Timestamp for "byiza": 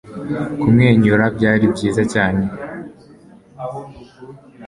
1.73-2.03